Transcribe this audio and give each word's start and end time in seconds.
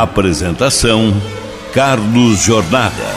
Apresentação: 0.00 1.12
Carlos 1.74 2.44
Jornada. 2.44 3.14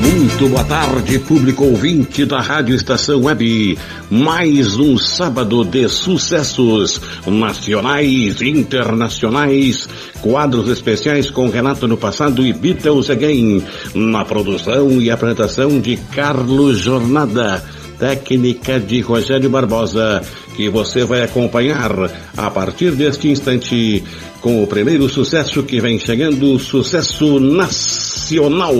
Muito 0.00 0.48
boa 0.48 0.64
tarde, 0.64 1.20
público 1.20 1.64
ouvinte 1.64 2.24
da 2.24 2.40
Rádio 2.40 2.74
Estação 2.74 3.22
Web. 3.22 3.78
Mais 4.10 4.76
um 4.76 4.98
sábado 4.98 5.64
de 5.64 5.88
sucessos 5.88 7.00
nacionais 7.24 8.42
internacionais. 8.42 9.88
Quadros 10.20 10.68
especiais 10.68 11.30
com 11.30 11.48
Renato 11.48 11.86
no 11.86 11.96
passado 11.96 12.44
e 12.44 12.52
Beatles 12.52 13.08
Again. 13.08 13.62
Na 13.94 14.24
produção 14.24 15.00
e 15.00 15.12
apresentação 15.12 15.78
de 15.78 15.96
Carlos 15.96 16.76
Jornada. 16.80 17.62
Técnica 18.00 18.80
de 18.80 19.00
Rogério 19.02 19.50
Barbosa, 19.50 20.22
que 20.56 20.70
você 20.70 21.04
vai 21.04 21.22
acompanhar 21.22 21.92
a 22.34 22.50
partir 22.50 22.92
deste 22.92 23.28
instante 23.28 24.02
com 24.40 24.62
o 24.62 24.66
primeiro 24.66 25.08
sucesso 25.08 25.62
que 25.62 25.80
vem 25.80 25.98
chegando, 25.98 26.58
sucesso 26.58 27.38
nacional. 27.38 28.74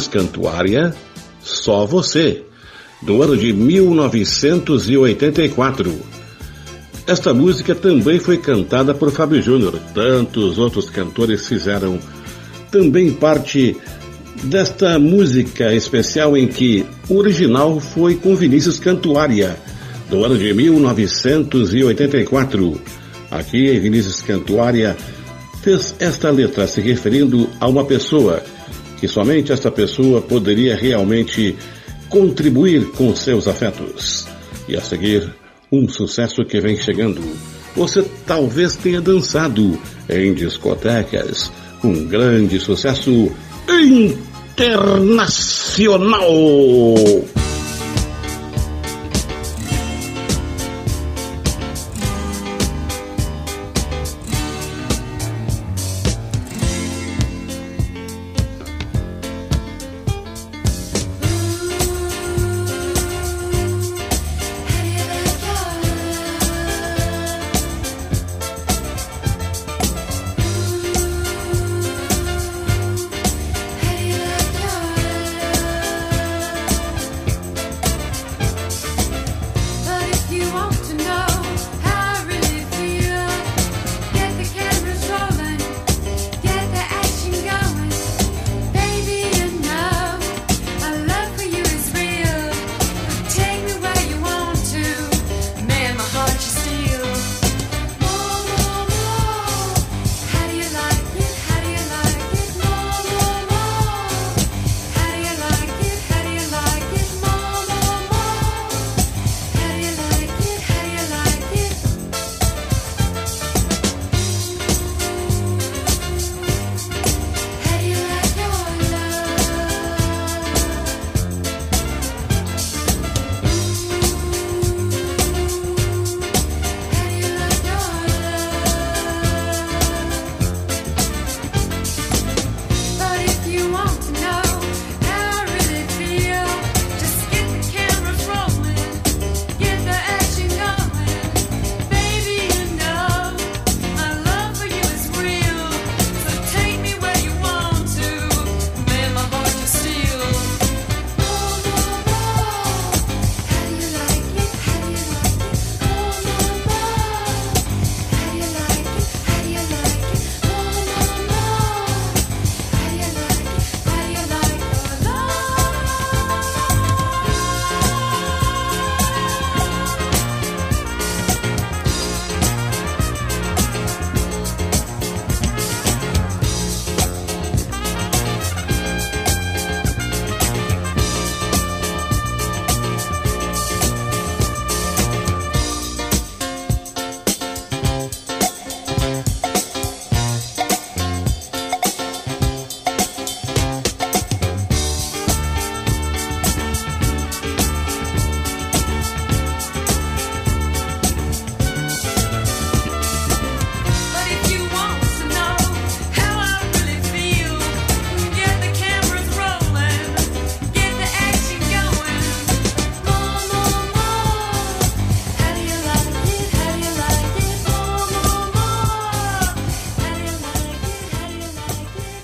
Vinícius 0.00 0.08
Cantuária, 0.08 0.94
Só 1.42 1.84
Você, 1.84 2.42
do 3.02 3.22
ano 3.22 3.36
de 3.36 3.52
1984. 3.52 5.94
Esta 7.06 7.34
música 7.34 7.74
também 7.74 8.18
foi 8.18 8.38
cantada 8.38 8.94
por 8.94 9.10
Fábio 9.10 9.42
Júnior. 9.42 9.78
Tantos 9.92 10.56
outros 10.58 10.88
cantores 10.88 11.46
fizeram 11.46 11.98
também 12.70 13.12
parte 13.12 13.76
desta 14.44 14.98
música 14.98 15.74
especial 15.74 16.34
em 16.36 16.46
que 16.46 16.86
o 17.08 17.16
original 17.16 17.80
foi 17.80 18.14
com 18.14 18.34
Vinícius 18.34 18.78
Cantuária, 18.78 19.56
do 20.08 20.24
ano 20.24 20.38
de 20.38 20.54
1984. 20.54 22.80
Aqui 23.30 23.78
Vinícius 23.78 24.22
Cantuária 24.22 24.96
fez 25.62 25.94
esta 25.98 26.30
letra 26.30 26.66
se 26.66 26.80
referindo 26.80 27.50
a 27.60 27.68
uma 27.68 27.84
pessoa 27.84 28.42
que 29.00 29.08
somente 29.08 29.52
esta 29.52 29.70
pessoa 29.70 30.20
poderia 30.20 30.76
realmente 30.76 31.56
contribuir 32.08 32.90
com 32.92 33.14
seus 33.16 33.48
afetos. 33.48 34.26
E 34.68 34.76
a 34.76 34.82
seguir, 34.82 35.34
um 35.72 35.88
sucesso 35.88 36.44
que 36.44 36.60
vem 36.60 36.76
chegando. 36.76 37.22
Você 37.74 38.04
talvez 38.26 38.76
tenha 38.76 39.00
dançado 39.00 39.80
em 40.08 40.34
discotecas. 40.34 41.50
Um 41.82 42.06
grande 42.06 42.60
sucesso 42.60 43.32
internacional. 43.68 46.28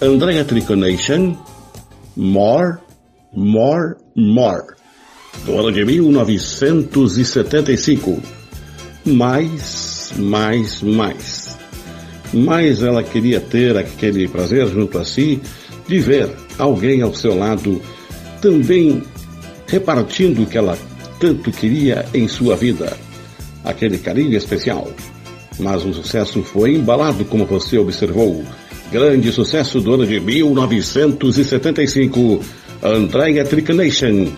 Andrea 0.07 0.45
Triconation, 0.45 1.37
More, 2.17 2.79
More, 3.35 3.97
More, 4.15 4.77
do 5.45 5.59
ano 5.59 5.73
de 5.73 5.85
1975. 5.85 8.23
Mais, 9.05 10.13
mais, 10.17 10.81
mais. 10.81 11.59
Mas 12.33 12.83
ela 12.83 13.03
queria 13.03 13.41
ter 13.41 13.77
aquele 13.77 14.29
prazer 14.29 14.69
junto 14.69 14.97
a 14.97 15.05
si 15.05 15.43
de 15.89 15.99
ver 15.99 16.31
alguém 16.57 17.03
ao 17.03 17.13
seu 17.13 17.37
lado 17.37 17.83
também 18.41 19.03
repartindo 19.67 20.45
o 20.45 20.47
que 20.47 20.57
ela 20.57 20.79
tanto 21.19 21.51
queria 21.51 22.07
em 22.15 22.29
sua 22.29 22.55
vida, 22.55 22.97
aquele 23.65 23.99
carinho 23.99 24.37
especial. 24.37 24.89
Mas 25.59 25.85
o 25.85 25.93
sucesso 25.93 26.45
foi 26.45 26.77
embalado, 26.77 27.25
como 27.25 27.45
você 27.45 27.77
observou. 27.77 28.45
Grande 28.91 29.31
sucesso 29.33 29.81
do 29.81 29.95
ano 29.95 30.07
de 30.07 30.21
1975, 30.21 32.41
Andrea 32.83 33.45
Tricanation. 33.45 34.29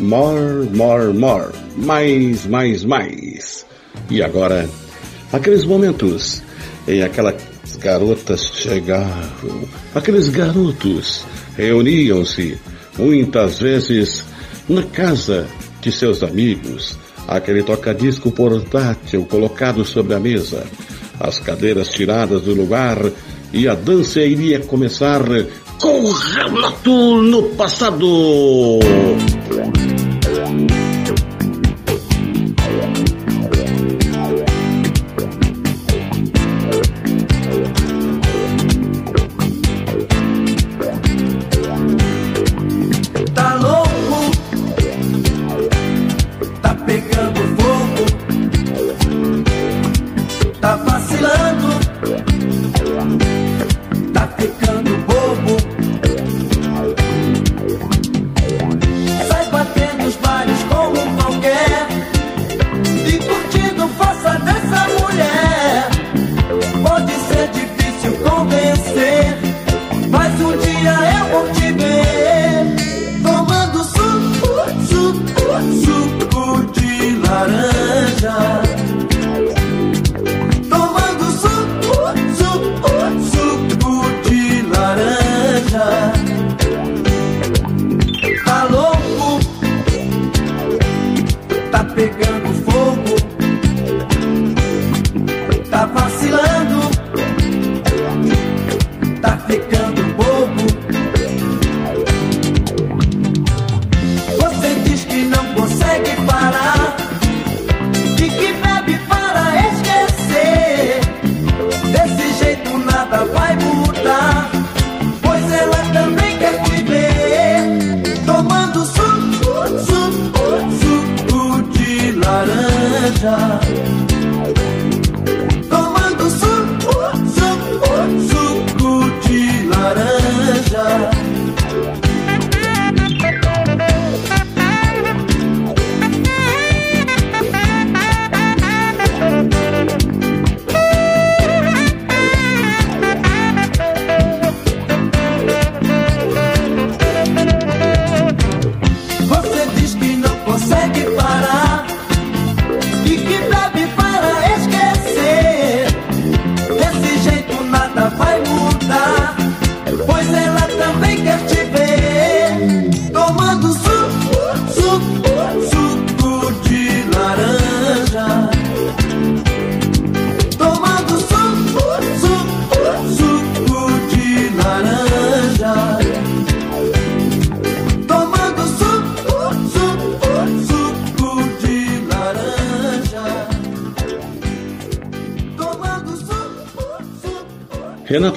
More, 0.00 0.68
more, 0.72 1.12
more. 1.12 1.52
Mais, 1.76 2.44
mais, 2.46 2.84
mais. 2.84 3.64
E 4.10 4.20
agora, 4.20 4.68
aqueles 5.32 5.64
momentos 5.64 6.42
em 6.88 7.02
aquelas 7.02 7.36
garotas 7.78 8.50
chegavam, 8.54 9.68
aqueles 9.94 10.28
garotos 10.30 11.24
reuniam-se, 11.56 12.58
muitas 12.98 13.60
vezes 13.60 14.24
na 14.68 14.82
casa 14.82 15.46
de 15.80 15.92
seus 15.92 16.24
amigos, 16.24 16.98
aquele 17.28 17.62
toca-disco 17.62 18.32
portátil 18.32 19.24
colocado 19.26 19.84
sobre 19.84 20.14
a 20.14 20.20
mesa, 20.20 20.64
as 21.20 21.38
cadeiras 21.38 21.90
tiradas 21.90 22.42
do 22.42 22.52
lugar 22.52 22.98
e 23.52 23.68
a 23.68 23.74
dança 23.74 24.20
iria 24.20 24.60
começar 24.60 25.22
com 25.80 26.00
o 26.00 26.12
relato 26.12 27.22
no 27.22 27.42
passado. 27.50 28.80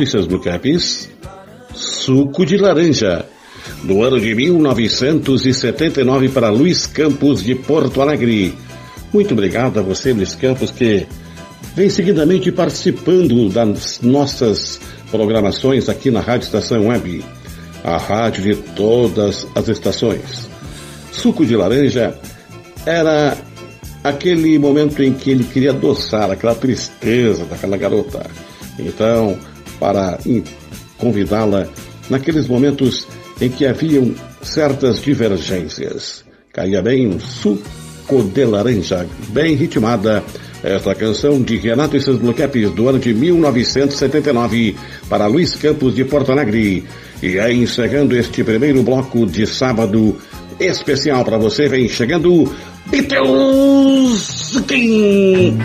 Seus 0.03 0.25
Blue 0.25 0.39
Caps, 0.39 1.07
Suco 1.75 2.43
de 2.43 2.57
Laranja, 2.57 3.23
do 3.83 4.01
ano 4.01 4.19
de 4.19 4.33
1979 4.33 6.29
para 6.29 6.49
Luiz 6.49 6.87
Campos 6.87 7.43
de 7.43 7.53
Porto 7.53 8.01
Alegre. 8.01 8.55
Muito 9.13 9.33
obrigado 9.33 9.79
a 9.79 9.83
você, 9.83 10.11
Luiz 10.11 10.33
Campos, 10.33 10.71
que 10.71 11.05
vem 11.75 11.87
seguidamente 11.87 12.51
participando 12.51 13.47
das 13.49 14.01
nossas 14.01 14.81
programações 15.11 15.87
aqui 15.87 16.09
na 16.09 16.21
Rádio 16.21 16.45
Estação 16.45 16.87
Web, 16.87 17.23
a 17.83 17.97
rádio 17.97 18.43
de 18.43 18.55
todas 18.73 19.45
as 19.53 19.67
estações. 19.67 20.49
Suco 21.11 21.45
de 21.45 21.55
laranja 21.55 22.17
era 22.85 23.37
aquele 24.03 24.57
momento 24.57 25.03
em 25.03 25.13
que 25.13 25.31
ele 25.31 25.43
queria 25.43 25.69
adoçar 25.69 26.31
aquela 26.31 26.55
tristeza 26.55 27.45
daquela 27.45 27.77
garota. 27.77 28.25
Então, 28.77 29.37
para 29.79 30.19
convidá-la 30.97 31.67
naqueles 32.09 32.47
momentos 32.47 33.07
em 33.39 33.49
que 33.49 33.65
haviam 33.65 34.13
certas 34.41 35.01
divergências. 35.01 36.23
Caía 36.53 36.81
bem 36.81 37.07
um 37.07 37.19
suco 37.19 38.23
de 38.33 38.45
laranja, 38.45 39.05
bem 39.29 39.55
ritmada, 39.55 40.23
esta 40.63 40.95
canção 40.95 41.41
de 41.41 41.57
Renato 41.57 41.95
e 41.95 42.01
seus 42.01 42.17
Bloquetes 42.17 42.71
do 42.71 42.89
ano 42.89 42.97
de 42.97 43.13
1979 43.13 44.75
para 45.09 45.27
Luiz 45.27 45.55
Campos 45.55 45.93
de 45.93 46.05
Porto 46.05 46.31
Alegre. 46.31 46.83
E 47.21 47.39
aí, 47.39 47.61
encerrando 47.61 48.15
este 48.15 48.43
primeiro 48.43 48.81
bloco 48.83 49.25
de 49.25 49.45
sábado 49.45 50.17
especial 50.59 51.23
para 51.23 51.37
você, 51.37 51.67
vem 51.67 51.87
chegando 51.87 52.51
Beatles 52.87 54.59
King. 54.67 55.57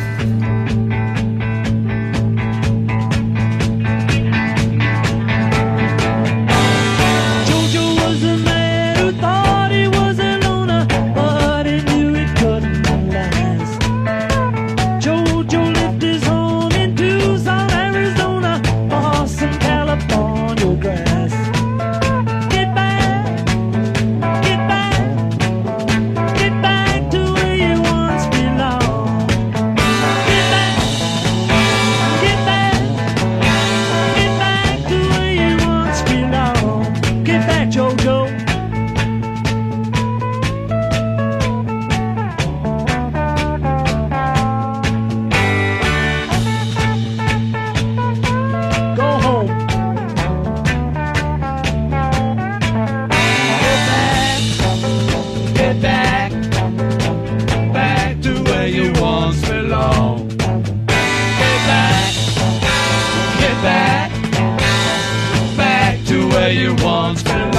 to 66.11 66.26
where 66.26 66.50
you 66.50 66.75
want 66.83 67.25
to. 67.25 67.50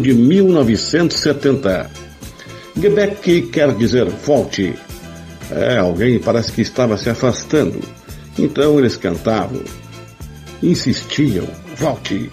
Ano 0.00 0.02
de 0.02 0.14
1970. 0.14 1.90
Get 2.80 2.94
Back 2.94 3.42
quer 3.42 3.72
dizer 3.74 4.06
volte. 4.06 4.74
É, 5.50 5.78
alguém 5.78 6.18
parece 6.18 6.52
que 6.52 6.62
estava 6.62 6.96
se 6.96 7.10
afastando. 7.10 7.78
Então 8.38 8.78
eles 8.78 8.96
cantavam, 8.96 9.60
insistiam, 10.62 11.46
volte, 11.76 12.30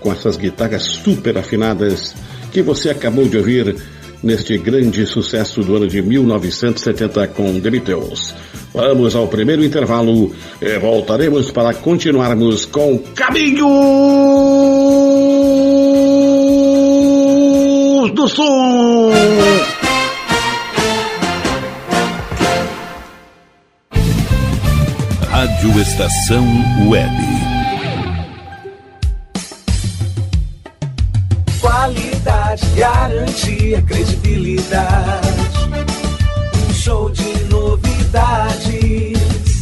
com 0.00 0.12
essas 0.12 0.36
guitarras 0.36 0.82
super 0.82 1.36
afinadas 1.36 2.14
que 2.50 2.62
você 2.62 2.90
acabou 2.90 3.28
de 3.28 3.36
ouvir 3.36 3.76
neste 4.22 4.56
grande 4.58 5.04
sucesso 5.06 5.62
do 5.62 5.76
ano 5.76 5.88
de 5.88 6.00
1970 6.00 7.26
com 7.28 7.60
The 7.60 7.70
Beatles. 7.70 8.34
Vamos 8.72 9.16
ao 9.16 9.26
primeiro 9.28 9.64
intervalo 9.64 10.32
e 10.62 10.78
voltaremos 10.78 11.50
para 11.50 11.74
continuarmos 11.74 12.64
com 12.64 12.98
Caminhos 13.14 15.09
do 18.20 18.28
Sul. 18.28 19.12
Rádio 25.30 25.80
Estação 25.80 26.46
Web. 26.86 27.10
Qualidade, 31.62 32.66
garantia, 32.76 33.80
credibilidade. 33.82 35.28
Um 36.68 36.74
show 36.74 37.08
de 37.08 37.30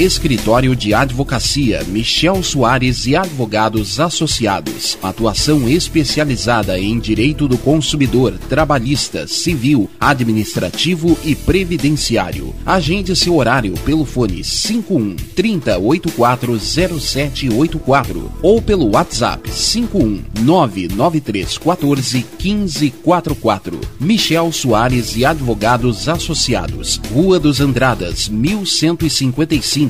Escritório 0.00 0.74
de 0.74 0.92
Advocacia 0.94 1.84
Michel 1.84 2.42
Soares 2.42 3.06
e 3.06 3.14
Advogados 3.14 4.00
Associados. 4.00 4.96
Atuação 5.02 5.68
especializada 5.68 6.80
em 6.80 6.98
direito 6.98 7.46
do 7.46 7.58
consumidor, 7.58 8.32
trabalhista, 8.48 9.28
civil, 9.28 9.90
administrativo 10.00 11.18
e 11.22 11.34
previdenciário. 11.34 12.54
Agende 12.64 13.14
seu 13.14 13.36
horário 13.36 13.74
pelo 13.84 14.06
fone 14.06 14.42
51 14.42 15.16
30840784 15.36 18.30
ou 18.40 18.62
pelo 18.62 18.94
WhatsApp 18.94 19.52
51 19.52 20.22
99314 20.40 22.24
1544. 22.42 23.78
Michel 24.00 24.50
Soares 24.50 25.14
e 25.14 25.26
Advogados 25.26 26.08
Associados. 26.08 26.98
Rua 27.12 27.38
dos 27.38 27.60
Andradas, 27.60 28.30
1155, 28.30 29.89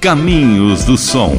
Caminhos 0.00 0.84
do 0.86 0.96
Som. 0.96 1.36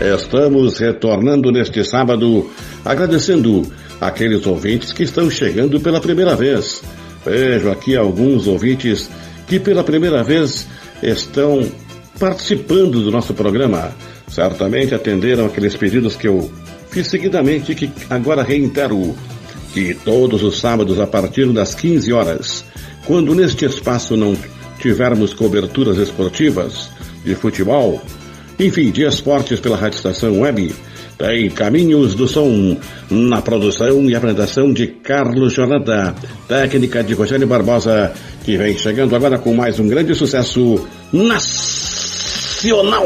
Estamos 0.00 0.78
retornando 0.80 1.52
neste 1.52 1.84
sábado, 1.84 2.50
agradecendo 2.84 3.64
aqueles 4.00 4.44
ouvintes 4.44 4.92
que 4.92 5.04
estão 5.04 5.30
chegando 5.30 5.78
pela 5.78 6.00
primeira 6.00 6.34
vez. 6.34 6.82
Vejo 7.24 7.70
aqui 7.70 7.96
alguns 7.96 8.48
ouvintes 8.48 9.08
que 9.46 9.60
pela 9.60 9.84
primeira 9.84 10.24
vez 10.24 10.66
estão 11.00 11.64
participando 12.18 13.00
do 13.00 13.12
nosso 13.12 13.32
programa. 13.32 13.92
Certamente 14.26 14.92
atenderam 14.92 15.46
aqueles 15.46 15.76
pedidos 15.76 16.16
que 16.16 16.26
eu 16.26 16.50
fiz 16.90 17.06
seguidamente 17.06 17.70
e 17.70 17.76
que 17.76 17.92
agora 18.10 18.42
reitero. 18.42 19.14
Que 19.72 19.94
todos 19.94 20.42
os 20.42 20.58
sábados, 20.58 20.98
a 20.98 21.06
partir 21.06 21.46
das 21.52 21.72
15 21.72 22.12
horas, 22.12 22.64
quando 23.06 23.32
neste 23.32 23.64
espaço 23.64 24.16
não 24.16 24.36
tivermos 24.80 25.32
coberturas 25.34 25.98
esportivas, 25.98 26.95
de 27.26 27.34
futebol, 27.34 28.00
enfim, 28.58 28.90
de 28.90 29.02
esportes 29.02 29.60
pela 29.60 29.76
Rádio 29.76 29.96
Estação 29.96 30.40
Web, 30.40 30.74
tem 31.18 31.50
Caminhos 31.50 32.14
do 32.14 32.28
Som, 32.28 32.78
na 33.10 33.42
produção 33.42 34.08
e 34.08 34.14
apresentação 34.14 34.72
de 34.72 34.86
Carlos 34.86 35.52
Jornada, 35.52 36.14
técnica 36.46 37.02
de 37.02 37.14
Rogério 37.14 37.46
Barbosa, 37.46 38.12
que 38.44 38.56
vem 38.56 38.78
chegando 38.78 39.16
agora 39.16 39.38
com 39.38 39.52
mais 39.54 39.80
um 39.80 39.88
grande 39.88 40.14
sucesso 40.14 40.86
nacional. 41.12 43.02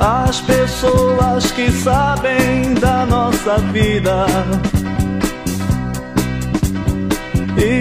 As 0.00 0.40
pessoas 0.40 1.52
que 1.52 1.70
sabem 1.70 2.74
da 2.80 3.06
nossa 3.06 3.58
vida 3.72 4.26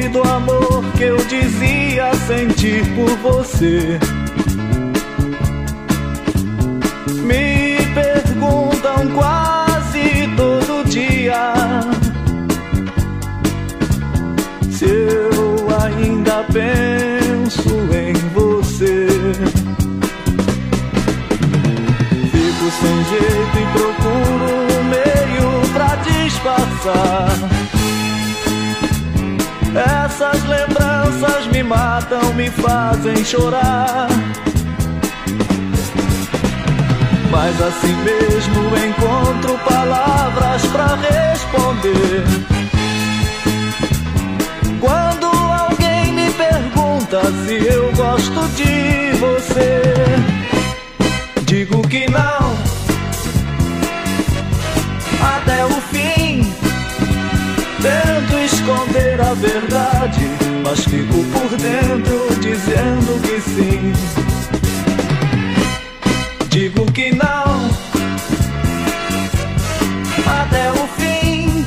do 0.10 0.22
amor 0.24 0.84
que 0.96 1.04
eu 1.04 1.17
dizia 1.17 2.13
sentir 2.28 2.84
por 2.96 3.10
você. 3.17 4.00
Me 7.24 7.78
perguntam 7.93 9.08
quase 9.15 10.30
todo 10.38 10.88
dia 10.89 11.54
se 14.72 14.86
eu 14.86 15.67
ainda 15.84 16.46
penso 16.54 17.70
em 17.93 18.13
você. 18.34 19.08
Fico 22.32 22.72
sem 22.80 23.04
jeito 23.06 23.58
e 23.58 23.65
procuro 23.74 24.80
um 24.80 24.84
meio 24.84 25.74
pra 25.74 25.96
disfarçar. 25.96 27.57
Essas 30.19 30.43
lembranças 30.45 31.45
me 31.53 31.62
matam, 31.62 32.34
me 32.34 32.49
fazem 32.49 33.23
chorar. 33.23 34.08
Mas 37.30 37.62
assim 37.62 37.93
mesmo 37.97 38.75
encontro 38.75 39.60
palavras 39.60 40.65
pra 40.71 40.95
responder. 40.95 42.23
Quando 44.80 45.27
alguém 45.27 46.12
me 46.13 46.32
pergunta 46.32 47.21
se 47.45 47.67
eu 47.67 47.93
gosto 47.93 48.47
de 48.56 49.15
você, 49.19 49.84
digo 51.43 51.88
que 51.88 52.10
não. 52.10 52.58
Até 55.38 55.63
o 55.63 55.80
fim, 55.91 56.51
a 59.21 59.33
verdade, 59.33 60.25
mas 60.63 60.83
fico 60.83 61.23
por 61.31 61.57
dentro 61.57 62.27
dizendo 62.39 63.21
que 63.21 63.41
sim. 63.41 63.93
Digo 66.49 66.86
que 66.91 67.13
não, 67.13 67.69
até 70.25 70.71
o 70.71 70.88
fim. 70.97 71.65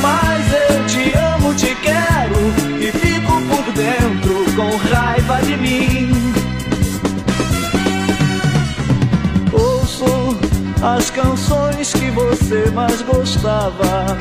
Mas 0.00 0.52
eu 0.52 0.86
te 0.86 1.16
amo, 1.18 1.54
te 1.54 1.74
quero 1.76 2.38
e 2.80 2.92
fico 2.92 3.32
por 3.42 3.72
dentro 3.72 4.44
com 4.56 4.76
raiva 4.94 5.40
de 5.42 5.56
mim. 5.56 6.32
Ouço 9.52 10.38
as 10.82 11.10
canções 11.10 11.92
que 11.92 12.10
você 12.10 12.70
mais 12.70 13.02
gostava. 13.02 14.16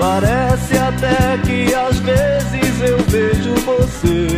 Parece 0.00 0.78
até 0.78 1.36
que 1.44 1.74
às 1.74 1.98
vezes 1.98 2.80
eu 2.80 2.96
vejo 3.06 3.54
você 3.66 4.28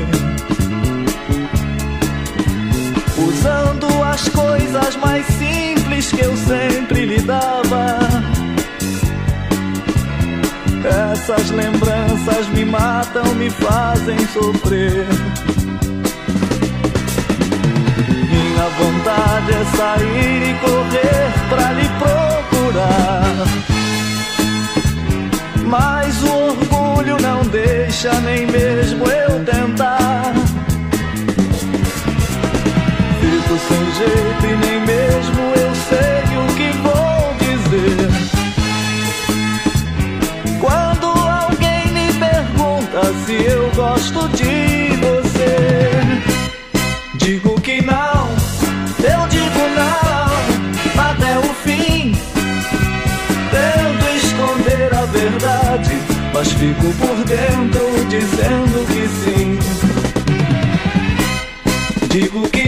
usando 3.17 4.03
as 4.03 4.29
coisas 4.29 4.97
mais 4.97 5.25
simples 5.27 6.11
que 6.11 6.21
eu 6.21 6.37
sempre 6.37 7.07
lhe 7.07 7.21
dava. 7.21 7.97
Essas 11.13 11.51
lembranças 11.51 12.49
me 12.49 12.65
matam, 12.65 13.25
me 13.37 13.49
fazem 13.49 14.19
sofrer. 14.33 15.07
Minha 18.29 18.69
vontade 18.81 19.53
é 19.53 19.65
sair 19.77 20.43
e 20.43 20.55
correr 20.59 21.33
pra 21.49 21.73
lhe 21.73 21.89
procurar. 22.01 23.72
Mas 25.73 26.23
o 26.23 26.29
orgulho 26.49 27.17
não 27.23 27.41
deixa 27.45 28.13
nem 28.21 28.47
mesmo 28.47 29.07
eu 29.07 29.43
tentar. 29.43 30.35
Fico 33.19 33.57
sem 33.57 33.85
jeito 33.95 34.45
e 34.45 34.57
nem 34.67 34.81
mesmo 34.83 35.41
eu 35.57 35.75
sei 35.89 36.25
o 36.37 36.47
que 36.57 36.69
vou 36.83 37.33
dizer. 37.41 38.11
Quando 40.61 41.07
alguém 41.07 41.87
me 41.95 42.13
pergunta 42.19 43.01
se 43.25 43.33
eu 43.43 43.71
gosto 43.75 44.29
de 44.37 44.92
mas 56.33 56.53
fico 56.53 56.93
por 56.99 57.25
dentro 57.25 57.85
dizendo 58.09 58.87
que 58.87 59.09
sim. 59.09 59.59
Digo 62.09 62.49
que 62.51 62.62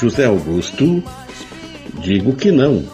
José 0.00 0.26
Augusto, 0.26 1.02
digo 2.00 2.34
que 2.34 2.52
não. 2.52 2.84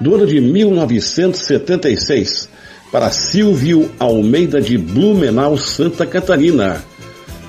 Do 0.00 0.14
ano 0.14 0.26
de 0.26 0.40
1976, 0.40 2.48
para 2.92 3.10
Silvio 3.10 3.90
Almeida 3.98 4.60
de 4.60 4.78
Blumenau, 4.78 5.56
Santa 5.56 6.06
Catarina. 6.06 6.82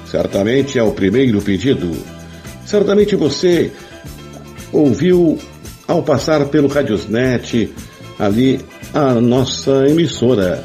Certamente 0.10 0.78
é 0.78 0.84
o 0.84 0.91
primeiro 0.91 1.41
pedido. 1.41 1.91
Certamente 2.65 3.15
você 3.15 3.72
ouviu 4.72 5.39
ao 5.88 6.04
passar 6.04 6.46
pelo 6.48 6.67
Radiosnet 6.67 7.74
ali 8.20 8.60
a 8.94 9.15
nossa 9.15 9.88
emissora. 9.88 10.63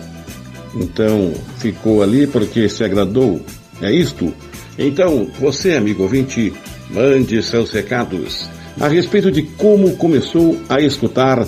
Então 0.75 1.33
ficou 1.59 2.03
ali 2.03 2.27
porque 2.27 2.69
se 2.69 2.85
agradou. 2.85 3.41
É 3.81 3.93
isto? 3.93 4.33
Então, 4.79 5.29
você, 5.39 5.75
amigo 5.75 6.03
ouvinte, 6.03 6.53
mande 6.91 7.43
seus 7.43 7.71
recados 7.71 8.49
a 8.81 8.89
respeito 8.89 9.31
de 9.31 9.43
como 9.43 9.97
começou 9.97 10.59
a 10.69 10.81
escutar 10.81 11.47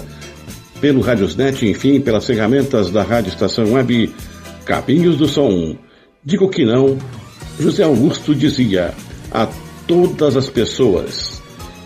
pelo 0.81 1.01
Radiosnet, 1.01 1.67
enfim, 1.67 2.01
pelas 2.01 2.27
ferramentas 2.27 2.91
da 2.91 3.03
Rádio 3.03 3.31
Estação 3.31 3.73
Web 3.73 4.15
Caminhos 4.65 5.17
do 5.17 5.29
Som. 5.29 5.77
Digo 6.25 6.49
que 6.49 6.65
não, 6.65 6.97
José 7.61 7.83
Augusto 7.83 8.35
dizia 8.35 8.95
a 9.31 9.47
todas 9.87 10.37
as 10.37 10.49
pessoas 10.49 11.43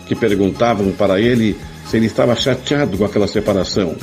que 0.07 0.15
perguntavam 0.15 0.91
para 0.91 1.19
ele 1.19 1.55
se 1.89 1.97
ele 1.97 2.05
estava 2.05 2.35
chateado 2.35 2.97
com 2.97 3.05
aquela 3.05 3.27
separação. 3.27 3.95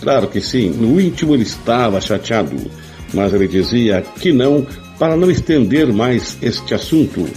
Claro 0.00 0.26
que 0.28 0.40
sim, 0.40 0.70
no 0.70 1.00
íntimo 1.00 1.34
ele 1.34 1.42
estava 1.44 2.00
chateado, 2.00 2.56
mas 3.14 3.32
ele 3.32 3.46
dizia 3.46 4.02
que 4.20 4.32
não 4.32 4.66
para 4.98 5.16
não 5.16 5.30
estender 5.30 5.92
mais 5.92 6.36
este 6.42 6.74
assunto 6.74 7.28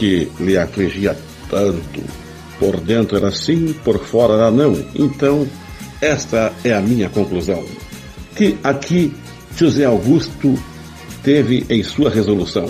que 0.00 0.32
lhe 0.40 0.56
afligia 0.56 1.14
tanto. 1.50 2.00
Por 2.58 2.80
dentro 2.80 3.18
era 3.18 3.30
sim, 3.30 3.74
por 3.84 3.98
fora 3.98 4.32
era 4.32 4.50
não. 4.50 4.82
Então, 4.94 5.46
esta 6.00 6.50
é 6.64 6.72
a 6.72 6.80
minha 6.80 7.10
conclusão. 7.10 7.62
Que 8.34 8.56
aqui 8.64 9.12
José 9.54 9.84
Augusto 9.84 10.58
teve 11.22 11.66
em 11.68 11.82
sua 11.82 12.08
resolução. 12.08 12.66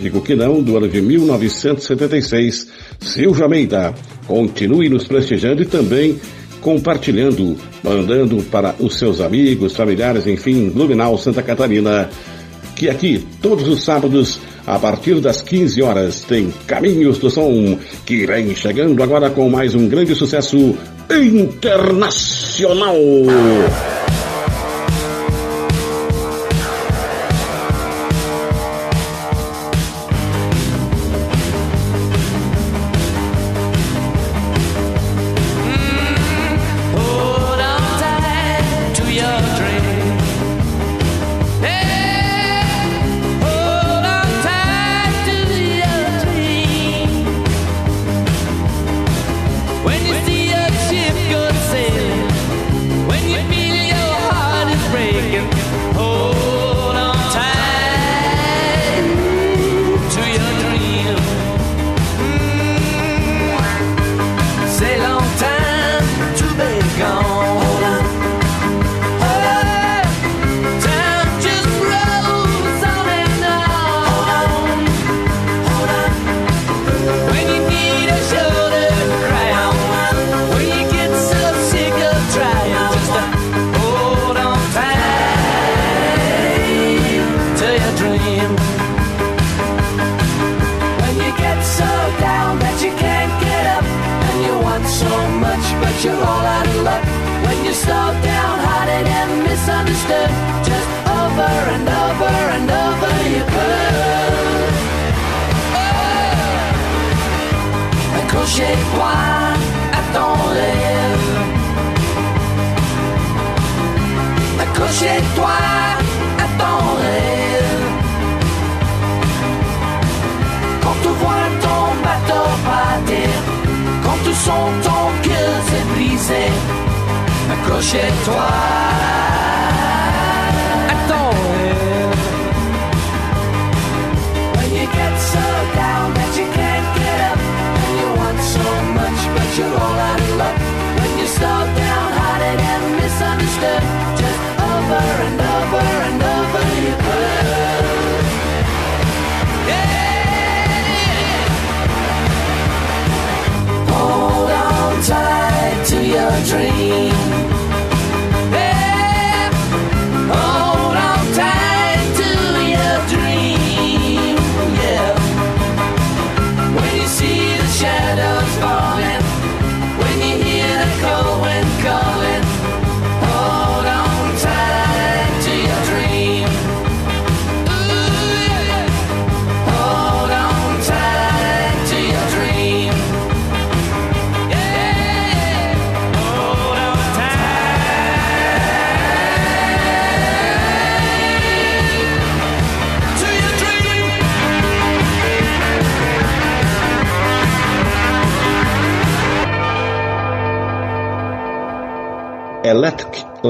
Digo 0.00 0.20
que 0.20 0.34
não, 0.34 0.60
do 0.60 0.76
ano 0.76 0.88
de 0.88 1.00
1976, 1.00 2.66
Silvio 3.00 3.44
Almeida, 3.44 3.94
continue 4.26 4.88
nos 4.88 5.06
prestigiando 5.06 5.62
e 5.62 5.66
também 5.66 6.18
compartilhando, 6.60 7.56
mandando 7.82 8.42
para 8.42 8.74
os 8.80 8.98
seus 8.98 9.20
amigos, 9.20 9.76
familiares, 9.76 10.26
enfim, 10.26 10.68
Blumenau, 10.68 11.16
Santa 11.16 11.42
Catarina, 11.42 12.10
que 12.74 12.90
aqui, 12.90 13.24
todos 13.40 13.68
os 13.68 13.84
sábados, 13.84 14.40
a 14.66 14.78
partir 14.78 15.20
das 15.20 15.40
15 15.40 15.80
horas, 15.82 16.20
tem 16.22 16.52
Caminhos 16.66 17.18
do 17.18 17.30
Som, 17.30 17.78
que 18.04 18.26
vem 18.26 18.54
chegando 18.54 19.00
agora 19.02 19.30
com 19.30 19.48
mais 19.48 19.74
um 19.74 19.88
grande 19.88 20.14
sucesso 20.14 20.76
internacional. 21.10 22.96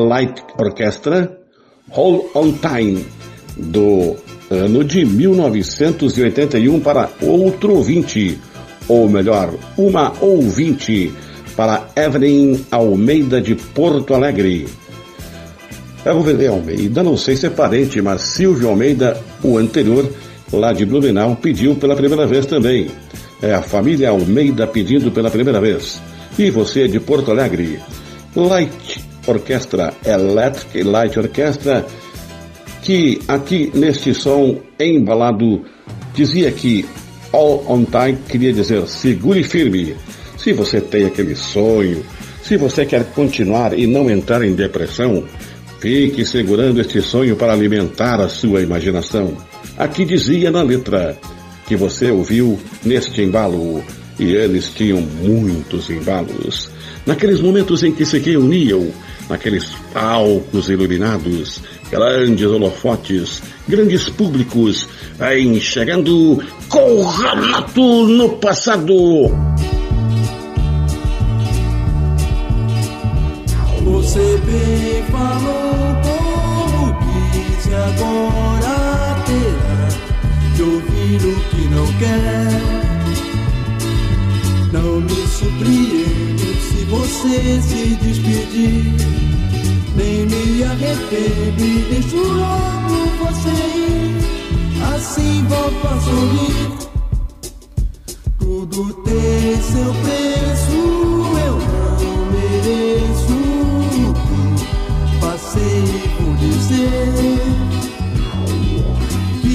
Light 0.04 0.42
Orchestra, 0.59 1.38
Hold 1.90 2.26
on 2.35 2.52
Time, 2.52 3.04
do 3.56 4.16
ano 4.50 4.85
de 4.85 5.04
1981 5.04 6.80
para 6.80 7.11
outro 7.22 7.74
ouvinte, 7.74 8.38
ou 8.88 9.09
melhor, 9.09 9.54
uma 9.76 10.12
ouvinte, 10.20 11.12
para 11.56 11.88
Evelyn 11.96 12.61
Almeida 12.70 13.40
de 13.40 13.54
Porto 13.54 14.14
Alegre. 14.14 14.68
Evelyn 16.04 16.48
Almeida, 16.48 17.02
não 17.02 17.16
sei 17.16 17.37
se 17.37 17.46
é 17.46 17.50
parente, 17.50 18.00
mas 18.02 18.20
Silvio 18.20 18.68
Almeida, 18.68 19.20
o 19.42 19.56
anterior, 19.56 20.09
lá 20.52 20.72
de 20.72 20.85
Blumenau, 20.85 21.35
pediu 21.37 21.74
pela 21.74 21.96
primeira 21.96 22.26
vez 22.26 22.46
também. 22.46 22.88
É 23.42 23.54
a 23.54 23.62
família 23.62 24.11
Almeida 24.11 24.66
pedindo 24.66 25.11
pela 25.11 25.30
primeira 25.30 25.61
vez. 25.61 26.00
E 26.38 26.50
você 26.50 26.87
de 26.87 27.00
Porto 27.00 27.30
Alegre? 27.30 27.80
Light 28.35 29.15
Orquestra, 29.26 29.92
Electric 30.04 30.82
Light 30.82 31.18
Orquestra, 31.18 31.86
que 32.82 33.20
aqui 33.26 33.70
neste 33.74 34.14
som 34.14 34.60
embalado 34.78 35.64
dizia 36.14 36.50
que 36.52 36.84
All 37.32 37.64
on 37.68 37.84
Time 37.84 38.18
queria 38.28 38.52
dizer 38.52 38.86
segure 38.86 39.42
firme. 39.42 39.96
Se 40.38 40.52
você 40.52 40.80
tem 40.80 41.06
aquele 41.06 41.34
sonho, 41.34 42.04
se 42.42 42.56
você 42.56 42.86
quer 42.86 43.04
continuar 43.12 43.76
e 43.76 43.86
não 43.86 44.08
entrar 44.08 44.42
em 44.44 44.54
depressão, 44.54 45.24
fique 45.80 46.24
segurando 46.24 46.80
este 46.80 47.02
sonho 47.02 47.34
para 47.36 47.52
alimentar 47.52 48.20
a 48.20 48.28
sua 48.28 48.62
imaginação. 48.62 49.36
Aqui 49.76 50.04
dizia 50.04 50.50
na 50.50 50.62
letra 50.62 51.18
que 51.66 51.74
você 51.74 52.10
ouviu 52.10 52.58
neste 52.84 53.20
embalo, 53.22 53.82
e 54.18 54.34
eles 54.34 54.70
tinham 54.70 55.00
muitos 55.00 55.90
embalos. 55.90 56.70
Naqueles 57.04 57.40
momentos 57.40 57.82
em 57.82 57.92
que 57.92 58.06
se 58.06 58.18
reuniam, 58.18 58.90
naqueles 59.28 59.66
palcos 59.92 60.68
iluminados, 60.68 61.60
grandes 61.90 62.46
holofotes, 62.46 63.42
grandes 63.68 64.08
públicos, 64.10 64.88
enxergando 65.38 66.42
com 66.68 67.00
o 67.00 67.08
Renato 67.08 68.06
no 68.06 68.28
passado. 68.38 68.94
Você 73.84 74.40
bem 74.46 75.02
falou 75.10 75.96
como 76.02 76.98
quis 76.98 77.66
e 77.66 77.74
agora 77.74 79.16
terá 79.26 79.88
de 80.54 80.62
ouvir 80.62 81.20
o 81.24 81.40
que 81.50 81.68
não 81.68 81.86
quer. 81.98 82.76
Não 84.72 85.00
me 85.00 85.26
surpreende 85.28 86.36
se 86.60 86.84
você 86.84 87.60
se 87.62 87.96
despedir. 87.96 88.94
Nem 89.96 90.26
me 90.26 90.62
arrependo 90.64 91.62
e 91.62 91.86
deixo 91.90 92.16
logo 92.16 93.06
você 93.18 93.48
ir. 93.48 94.16
Assim 94.94 95.44
volto 95.48 95.86
a 95.86 96.00
sorrir. 96.00 96.86
Tudo 98.38 98.94
tem 99.04 99.60
seu 99.62 99.94
preço, 100.02 100.76
eu 101.46 101.56
não 102.04 102.26
mereço 102.32 103.38
que 103.90 105.16
passei 105.20 105.84
por 106.16 106.36
dizer. 106.36 107.66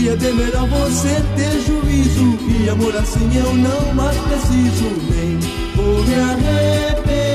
Que 0.01 0.09
é 0.09 0.15
bem 0.15 0.33
melhor 0.33 0.67
você 0.67 1.21
ter 1.35 1.61
juízo 1.61 2.37
E 2.47 2.69
amor 2.69 2.95
assim 2.95 3.29
eu 3.35 3.53
não 3.53 3.93
mais 3.93 4.17
preciso 4.17 4.89
Nem 5.11 5.60
vou 5.81 6.03
me 6.03 6.13
arrepender 6.13 7.30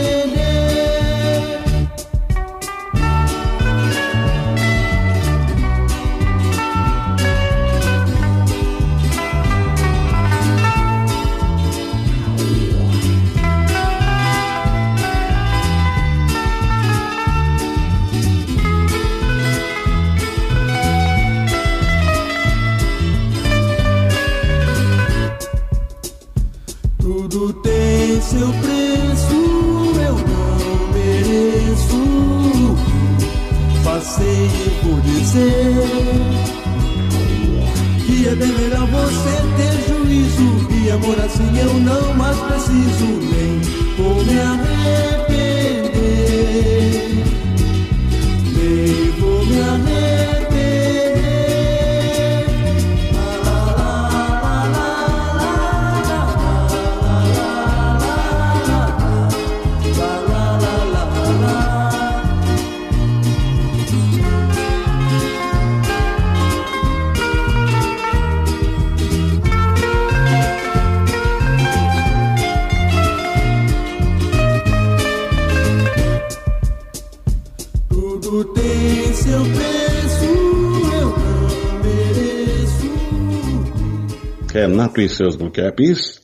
e 85.06 85.08
seus 85.08 85.34
Blue 85.36 85.50
Caps, 85.50 86.20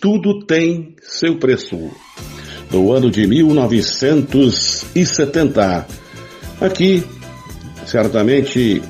tudo 0.00 0.46
tem 0.46 0.96
seu 1.02 1.36
preço. 1.36 1.90
Do 2.70 2.90
ano 2.92 3.10
de 3.10 3.26
1970. 3.26 5.86
Aqui, 6.60 7.02
certamente, 7.84 8.80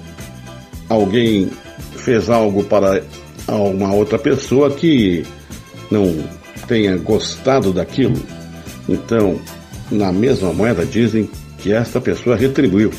alguém 0.88 1.50
fez 1.96 2.30
algo 2.30 2.62
para 2.64 3.02
uma 3.48 3.92
outra 3.94 4.18
pessoa 4.18 4.70
que 4.70 5.24
não 5.90 6.24
tenha 6.68 6.96
gostado 6.96 7.72
daquilo. 7.72 8.22
Então, 8.88 9.40
na 9.90 10.12
mesma 10.12 10.52
moeda 10.52 10.86
dizem 10.86 11.28
que 11.58 11.72
esta 11.72 12.00
pessoa 12.00 12.36
retribuiu. 12.36 12.92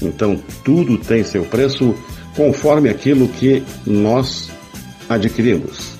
Então, 0.00 0.42
tudo 0.64 0.96
tem 0.98 1.22
seu 1.22 1.44
preço 1.44 1.94
conforme 2.36 2.88
aquilo 2.88 3.28
que 3.28 3.62
nós 3.86 4.50
adquirimos. 5.08 5.96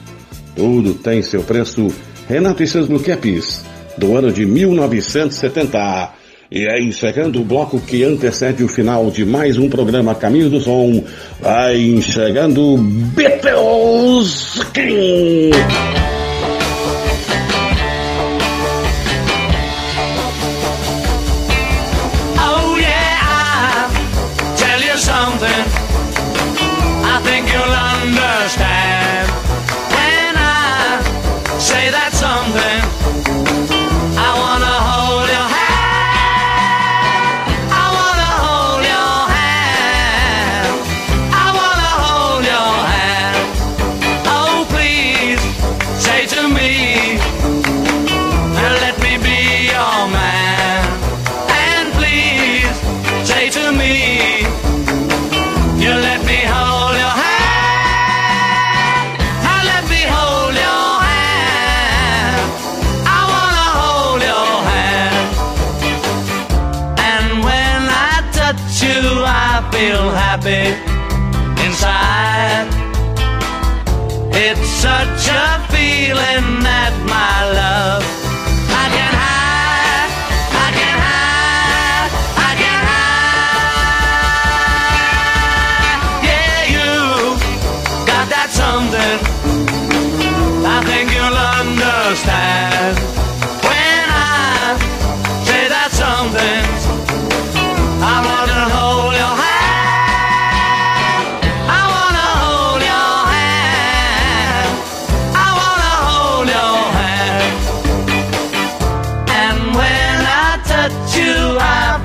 Tudo 0.55 0.95
tem 0.95 1.23
seu 1.23 1.43
preço. 1.43 1.89
Renato 2.29 2.63
e 2.63 2.67
seus 2.67 2.87
Blue 2.87 3.01
Caps, 3.01 3.65
do 3.99 4.17
ano 4.17 4.33
de 4.33 4.47
1970. 4.47 6.13
E 6.51 6.67
é 6.67 6.81
encerrando 6.81 7.41
o 7.41 7.45
bloco 7.45 7.81
que 7.81 8.05
antecede 8.05 8.63
o 8.63 8.69
final 8.69 9.11
de 9.11 9.25
mais 9.25 9.59
um 9.59 9.69
programa 9.69 10.15
Caminhos 10.15 10.51
do 10.51 10.61
Som, 10.61 11.03
vai 11.41 11.77
enxergando 11.77 12.77
Beatles 12.79 14.61
King. 14.73 15.51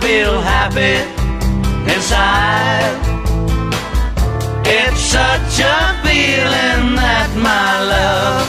Feel 0.09 0.41
happy 0.41 0.95
inside. 1.93 2.97
It's 4.65 5.01
such 5.17 5.55
a 5.75 5.79
feeling 6.03 6.95
that 6.95 7.29
my 7.37 7.69
love 7.93 8.48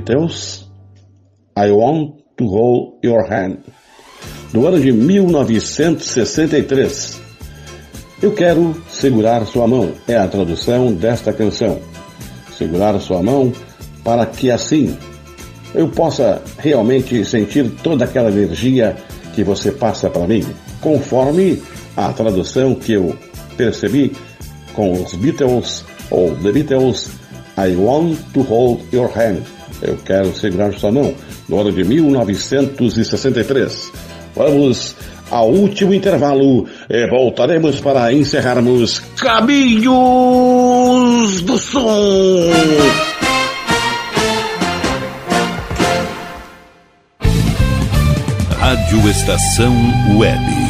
Beatles, 0.00 0.66
I 1.56 1.70
Want 1.70 2.16
to 2.38 2.46
Hold 2.46 3.04
Your 3.04 3.30
Hand, 3.30 3.58
do 4.50 4.66
ano 4.66 4.80
de 4.80 4.90
1963. 4.92 7.20
Eu 8.22 8.32
quero 8.32 8.74
segurar 8.88 9.44
sua 9.44 9.66
mão, 9.66 9.92
é 10.08 10.16
a 10.16 10.26
tradução 10.26 10.94
desta 10.94 11.34
canção. 11.34 11.78
Segurar 12.56 12.98
sua 12.98 13.22
mão 13.22 13.52
para 14.02 14.24
que 14.24 14.50
assim 14.50 14.96
eu 15.74 15.86
possa 15.88 16.40
realmente 16.58 17.22
sentir 17.24 17.70
toda 17.82 18.06
aquela 18.06 18.30
energia 18.30 18.96
que 19.34 19.44
você 19.44 19.70
passa 19.70 20.08
para 20.08 20.26
mim, 20.26 20.46
conforme 20.80 21.62
a 21.94 22.10
tradução 22.12 22.74
que 22.74 22.94
eu 22.94 23.14
percebi 23.54 24.16
com 24.72 24.92
os 24.92 25.14
Beatles 25.14 25.84
ou 26.10 26.34
The 26.36 26.52
Beatles, 26.52 27.10
I 27.58 27.76
Want 27.76 28.16
to 28.32 28.40
Hold 28.40 28.80
Your 28.92 29.10
Hand. 29.14 29.59
Eu 29.82 29.96
quero 30.04 30.34
segurar 30.34 30.72
sua 30.74 30.92
mão, 30.92 31.14
no 31.48 31.60
ano 31.60 31.72
de 31.72 31.82
1963. 31.84 33.92
Vamos 34.34 34.94
ao 35.30 35.50
último 35.50 35.94
intervalo 35.94 36.66
e 36.88 37.06
voltaremos 37.08 37.80
para 37.80 38.12
encerrarmos 38.12 39.00
Caminhos 39.16 39.92
do 41.42 41.56
Som. 41.58 42.50
Rádio 48.58 49.08
Estação 49.08 49.74
Web. 50.18 50.69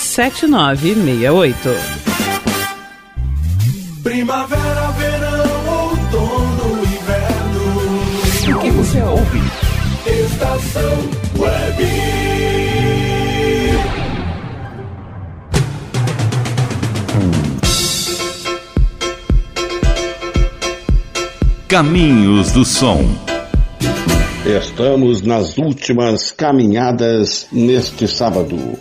51999577968. 0.01 1.53
Primavera, 4.03 4.91
verão, 4.91 5.89
outono, 5.89 6.83
inverno. 6.83 8.57
O 8.57 8.59
que 8.59 8.71
você 8.71 9.01
ouve? 9.03 9.39
Estação 10.07 10.97
Web. 11.37 11.85
Caminhos 21.67 22.51
do 22.51 22.65
Som. 22.65 23.05
Estamos 24.45 25.21
nas 25.21 25.57
últimas 25.57 26.31
caminhadas 26.31 27.47
neste 27.51 28.07
sábado. 28.07 28.77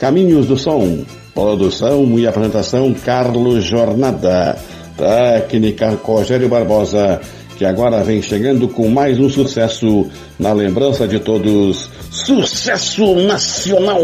Caminhos 0.00 0.46
do 0.46 0.56
Som, 0.56 1.04
produção 1.34 2.18
e 2.18 2.26
apresentação 2.26 2.94
Carlos 2.94 3.62
Jornada, 3.62 4.56
técnica 4.96 5.90
Rogério 6.02 6.48
Barbosa, 6.48 7.20
que 7.58 7.66
agora 7.66 8.02
vem 8.02 8.22
chegando 8.22 8.66
com 8.66 8.88
mais 8.88 9.20
um 9.20 9.28
sucesso 9.28 10.08
na 10.38 10.54
lembrança 10.54 11.06
de 11.06 11.20
todos, 11.20 11.90
sucesso 12.10 13.14
nacional. 13.16 14.00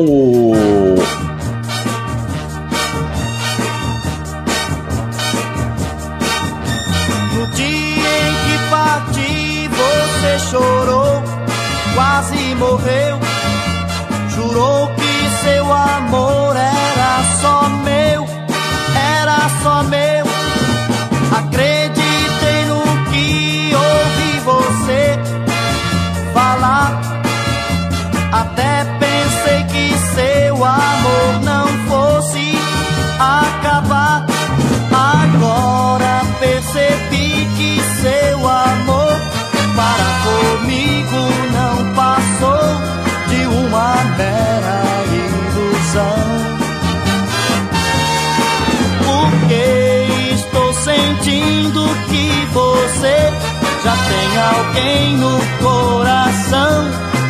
Alguém 54.37 55.17
no 55.17 55.39
coração 55.63 56.85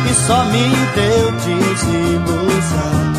e 0.09 0.13
só 0.13 0.43
me 0.45 0.69
deu 0.95 1.31
desilusão. 1.31 3.16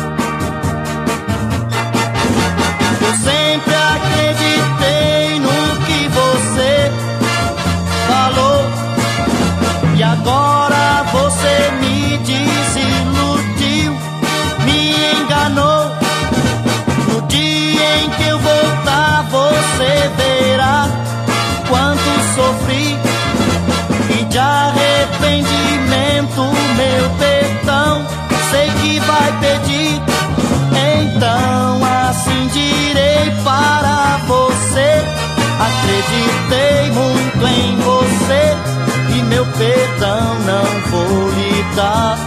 Dar. 41.75 42.17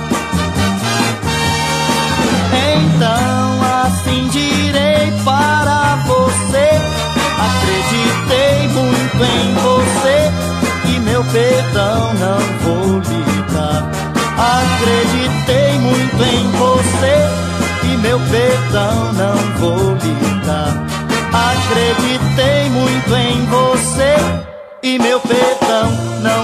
Então 2.53 3.61
assim 3.85 4.29
direi 4.29 5.13
para 5.25 5.97
você. 6.07 6.81
Acreditei 7.49 8.69
muito 8.69 9.25
em 9.25 9.55
você 9.55 10.33
e 10.95 11.01
meu 11.01 11.25
perdão 11.25 12.15
não 12.15 12.41
vou 12.63 12.99
lhe 12.99 13.43
dar. 13.53 13.91
Acreditei 14.39 15.79
muito 15.79 16.23
em 16.23 16.51
você 16.53 17.43
e 17.85 17.97
meu 17.99 18.19
perdão 18.21 19.13
não 19.13 19.37
vou 19.59 19.95
lhe 19.95 20.41
dar. 20.45 20.93
Acreditei 21.33 22.69
muito 22.71 23.15
em 23.15 23.47
você 23.47 24.17
e 24.83 24.99
meu 24.99 25.21
perdão 25.21 25.91
não 26.23 26.42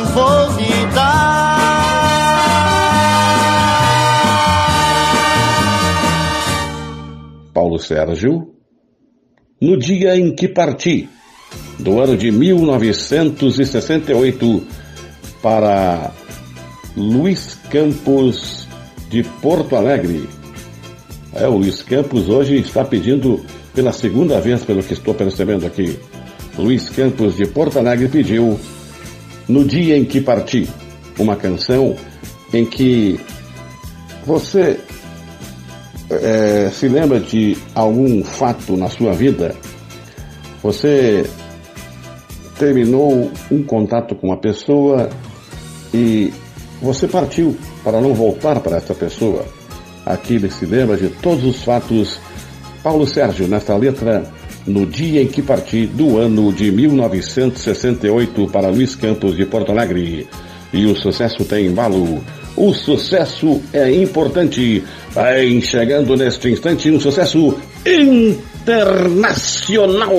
Paulo 7.79 7.81
Sérgio, 7.81 8.55
no 9.61 9.76
dia 9.79 10.16
em 10.16 10.35
que 10.35 10.49
parti, 10.49 11.09
do 11.79 12.01
ano 12.01 12.16
de 12.16 12.33
1968, 12.33 14.66
para 15.41 16.11
Luiz 16.97 17.57
Campos 17.70 18.66
de 19.09 19.22
Porto 19.22 19.76
Alegre. 19.76 20.29
É, 21.33 21.47
o 21.47 21.59
Luiz 21.59 21.81
Campos 21.83 22.29
hoje 22.29 22.57
está 22.57 22.85
pedindo 22.85 23.41
pela 23.74 23.93
segunda 23.93 24.41
vez, 24.41 24.64
pelo 24.64 24.83
que 24.83 24.95
estou 24.95 25.14
percebendo 25.14 25.64
aqui. 25.66 25.97
Luiz 26.59 26.89
Campos 26.89 27.37
de 27.37 27.47
Porto 27.47 27.79
Alegre 27.79 28.09
pediu 28.09 28.59
No 29.47 29.64
Dia 29.64 29.97
em 29.97 30.05
que 30.05 30.20
Parti, 30.20 30.68
uma 31.18 31.37
canção 31.37 31.95
em 32.53 32.66
que 32.66 33.20
você 34.26 34.81
é, 36.11 36.70
se 36.72 36.88
lembra 36.88 37.20
de 37.20 37.56
algum 37.74 38.22
fato 38.24 38.76
na 38.76 38.88
sua 38.88 39.12
vida? 39.12 39.54
Você 40.62 41.24
terminou 42.59 43.30
um 43.50 43.62
contato 43.62 44.14
com 44.14 44.28
uma 44.28 44.36
pessoa 44.36 45.09
e 45.94 46.32
você 46.82 47.06
partiu 47.06 47.56
para 47.84 48.00
não 48.00 48.14
voltar 48.14 48.61
para 48.61 48.76
essa 48.76 48.94
pessoa. 48.94 49.44
Aqui 50.04 50.34
ele 50.34 50.50
se 50.50 50.66
lembra 50.66 50.96
de 50.96 51.09
todos 51.09 51.44
os 51.44 51.62
fatos. 51.62 52.18
Paulo 52.82 53.06
Sérgio, 53.06 53.46
nesta 53.46 53.76
letra, 53.76 54.24
no 54.66 54.86
dia 54.86 55.22
em 55.22 55.26
que 55.26 55.42
parti 55.42 55.86
do 55.86 56.18
ano 56.18 56.52
de 56.52 56.70
1968 56.70 58.46
para 58.48 58.68
Luiz 58.68 58.94
Campos 58.94 59.36
de 59.36 59.44
Porto 59.44 59.72
Alegre. 59.72 60.26
E 60.72 60.86
o 60.86 60.96
sucesso 60.96 61.44
tem 61.44 61.66
embalo. 61.66 62.22
O 62.61 62.74
sucesso 62.74 63.62
é 63.72 63.88
importante. 63.92 64.82
Vem 65.14 65.61
chegando 65.61 66.16
neste 66.16 66.50
instante 66.50 66.90
um 66.90 66.98
sucesso 66.98 67.56
internacional. 67.86 70.11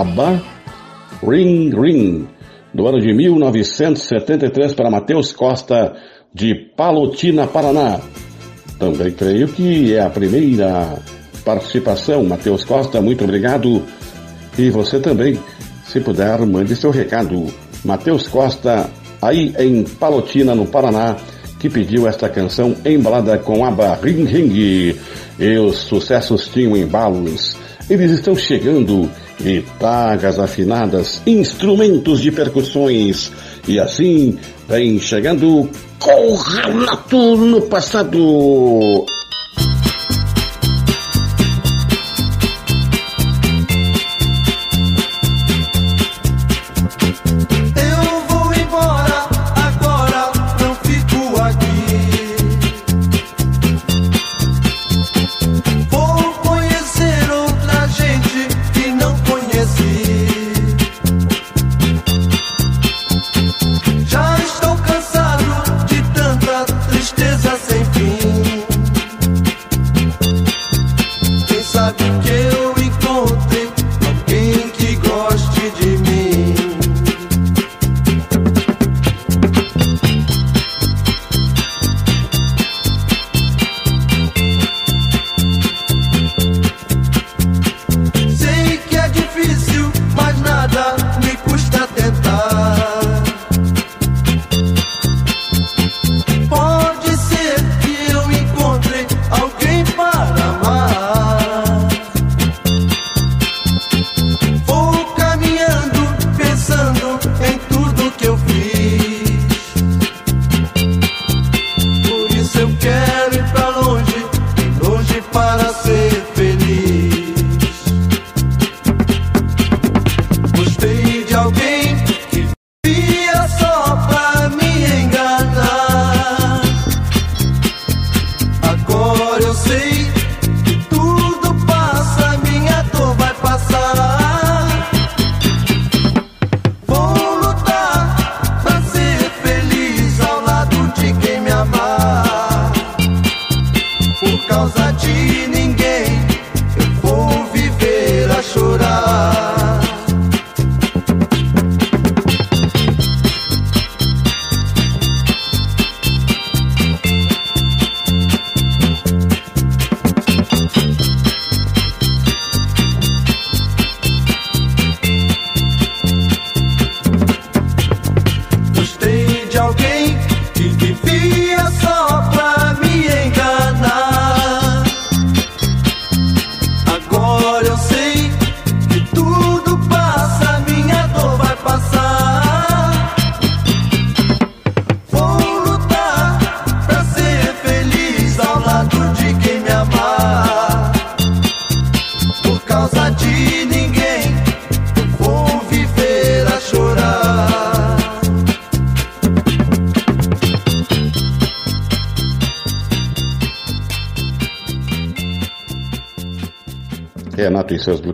ABBA, 0.00 0.42
Ring 1.22 1.70
Ring, 1.70 2.26
do 2.72 2.88
ano 2.88 3.00
de 3.00 3.14
1973 3.14 4.74
para 4.74 4.90
Matheus 4.90 5.32
Costa, 5.32 5.94
de 6.34 6.52
Palotina, 6.76 7.46
Paraná. 7.46 8.00
Também 8.78 9.12
creio 9.12 9.46
que 9.46 9.94
é 9.94 10.00
a 10.00 10.10
primeira 10.10 10.98
participação. 11.44 12.24
Matheus 12.24 12.64
Costa, 12.64 13.00
muito 13.00 13.22
obrigado. 13.22 13.84
E 14.58 14.68
você 14.68 14.98
também, 14.98 15.38
se 15.84 16.00
puder, 16.00 16.44
mande 16.44 16.74
seu 16.74 16.90
recado. 16.90 17.46
Matheus 17.84 18.26
Costa, 18.26 18.90
aí 19.22 19.54
em 19.58 19.84
Palotina, 19.84 20.56
no 20.56 20.66
Paraná, 20.66 21.16
que 21.60 21.70
pediu 21.70 22.08
esta 22.08 22.28
canção 22.28 22.74
embalada 22.84 23.38
com 23.38 23.64
a 23.64 23.94
Ring 23.94 24.24
Ring. 24.24 24.96
E 25.38 25.58
os 25.58 25.76
sucessos 25.78 26.48
tinham 26.48 26.76
embalos. 26.76 27.63
Eles 27.88 28.12
estão 28.12 28.34
chegando, 28.34 29.10
guitarras 29.40 30.38
afinadas, 30.38 31.20
instrumentos 31.26 32.20
de 32.20 32.32
percussões. 32.32 33.30
E 33.68 33.78
assim 33.78 34.38
vem 34.68 34.98
chegando 34.98 35.68
com 35.98 36.32
o 36.32 36.36
Renato 36.36 37.36
no 37.36 37.62
passado. 37.62 39.04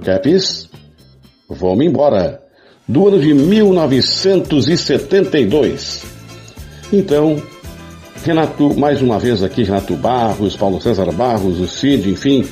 E 0.01 0.03
Caps, 0.03 0.68
Vamos 1.48 1.84
embora, 1.84 2.40
do 2.88 3.07
ano 3.09 3.20
de 3.20 3.34
1972. 3.34 6.05
Então, 6.92 7.42
Renato, 8.24 8.78
mais 8.78 9.03
uma 9.03 9.18
vez 9.18 9.42
aqui, 9.42 9.64
Renato 9.64 9.96
Barros, 9.96 10.55
Paulo 10.57 10.80
César 10.80 11.11
Barros, 11.12 11.59
o 11.59 11.66
Cid, 11.66 12.09
enfim, 12.09 12.46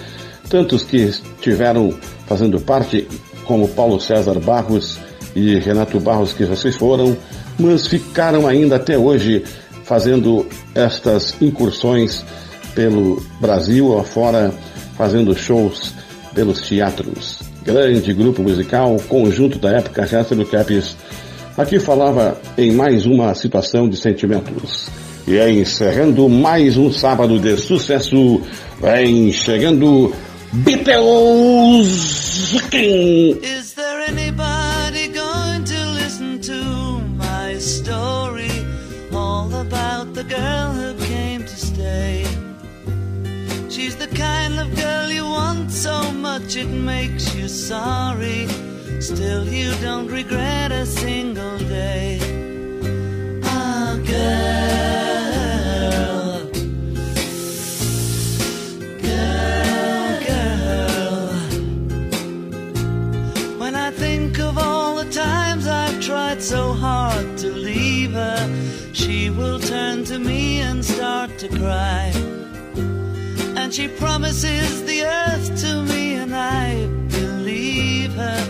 tantos 0.51 0.82
que 0.82 0.96
estiveram 0.96 1.94
fazendo 2.26 2.59
parte, 2.61 3.07
como 3.44 3.68
Paulo 3.68 4.01
César 4.01 4.40
Barros 4.40 4.99
e 5.34 5.59
Renato 5.61 6.01
Barros, 6.01 6.32
que 6.32 6.44
vocês 6.44 6.74
foram, 6.76 7.16
mas 7.59 7.86
ficaram 7.86 8.49
ainda 8.49 8.76
até 8.76 8.96
hoje 8.99 9.44
fazendo 9.84 10.44
estas 10.74 11.40
incursões 11.40 12.24
pelo 12.74 13.22
Brasil 13.40 13.96
afora, 13.99 14.53
fazendo 14.96 15.34
shows 15.36 15.94
pelos 16.39 16.61
teatros. 16.61 17.41
Grande 17.64 18.14
grupo 18.14 18.43
musical, 18.43 18.97
conjunto 19.09 19.59
da 19.59 19.72
época 19.72 20.05
Resta 20.05 20.36
Caps. 20.45 20.97
Aqui 21.57 21.80
falava 21.80 22.41
em 22.57 22.70
mais 22.70 23.07
uma 23.07 23.34
situação 23.34 23.89
de 23.89 23.97
sentimentos. 23.97 24.89
E 25.26 25.36
é 25.36 25.51
encerrando 25.51 26.28
mais 26.28 26.76
um 26.76 26.93
sábado 26.93 27.41
de 27.41 27.57
sucesso, 27.57 28.41
vem 28.80 29.32
chegando 29.32 30.14
Beatles. 30.53 31.89
Is 32.72 33.72
there 33.74 34.05
anybody 34.07 35.09
going 35.09 35.64
to 35.64 35.91
listen 35.97 36.39
to 36.43 37.01
my 37.16 37.59
story? 37.59 38.49
All 39.12 39.53
about 39.53 40.14
the 40.14 40.22
girl 40.22 40.70
who 40.70 40.95
came 41.05 41.43
to 41.43 41.57
stay. 41.57 42.24
She's 43.68 43.97
the 43.97 44.07
kind 44.14 44.61
of 44.61 44.72
girl 44.76 45.07
so 45.78 46.10
much 46.10 46.56
it 46.56 46.66
makes 46.66 47.32
you 47.36 47.46
sorry. 47.46 48.48
Still, 49.00 49.46
you 49.48 49.72
don't 49.80 50.08
regret 50.08 50.72
a 50.72 50.84
single 50.84 51.56
day. 51.58 52.18
Ah, 53.44 53.96
girl. 54.04 54.40
Girl, 59.06 60.18
girl. 60.26 61.28
When 63.60 63.76
I 63.76 63.92
think 63.92 64.40
of 64.40 64.58
all 64.58 64.96
the 64.96 65.08
times 65.12 65.68
I've 65.68 66.00
tried 66.00 66.42
so 66.42 66.72
hard 66.72 67.38
to 67.38 67.50
leave 67.52 68.14
her, 68.14 68.48
she 68.92 69.30
will 69.30 69.60
turn 69.60 70.02
to 70.06 70.18
me 70.18 70.60
and 70.60 70.84
start 70.84 71.38
to 71.38 71.48
cry. 71.48 72.38
And 73.68 73.74
she 73.74 73.86
promises 73.86 74.82
the 74.86 75.04
earth 75.04 75.60
to 75.60 75.82
me, 75.82 76.14
and 76.14 76.34
I 76.34 76.86
believe 77.10 78.14
her. 78.14 78.40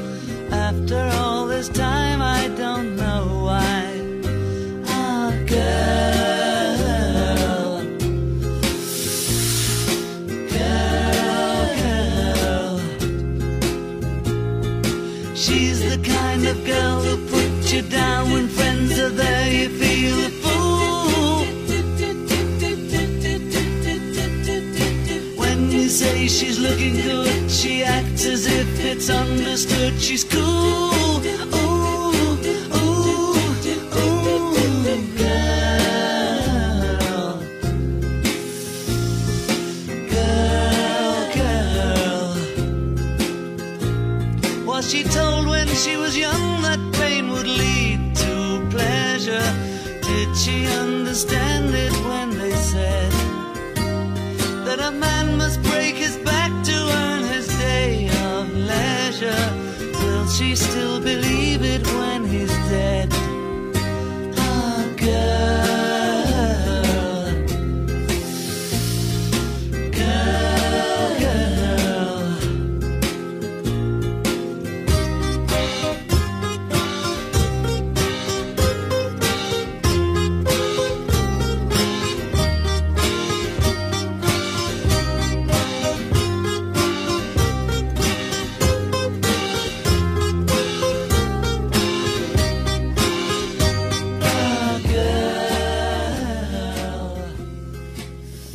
After 0.52 1.10
all 1.18 1.48
this 1.48 1.68
time, 1.68 2.22
I 2.22 2.46
don't 2.56 2.94
know 2.94 3.26
why. 3.46 4.00
Ah, 4.86 5.26
oh, 5.26 5.44
girl. 5.54 6.78
Girl, 10.54 11.66
girl. 11.82 12.78
She's 15.34 15.80
the 15.80 15.98
kind 16.08 16.46
of 16.46 16.64
girl 16.64 17.00
who 17.02 17.16
puts 17.26 17.72
you 17.72 17.82
down 17.82 18.30
when 18.30 18.46
friends 18.46 18.96
are 19.00 19.10
there, 19.10 19.50
you 19.50 19.68
feel 19.68 20.37
say 25.98 26.28
she's 26.28 26.60
looking 26.60 26.94
good, 26.94 27.50
she 27.50 27.82
acts 27.82 28.24
as 28.24 28.46
if 28.46 28.68
it's 28.84 29.10
understood. 29.10 30.00
She's 30.00 30.22
cool. 30.22 30.40
Ooh, 30.40 31.20
ooh, 31.56 32.12
ooh, 32.78 33.46
girl. 35.18 35.82
Girl, 40.12 41.22
girl. 41.34 42.36
Was 44.66 44.88
she 44.88 45.02
told 45.02 45.48
when 45.48 45.66
she 45.66 45.96
was 45.96 46.16
young 46.16 46.62
that 46.62 46.78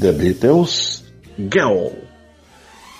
The 0.03 0.11
Beatles, 0.11 1.01
Girl. 1.39 1.87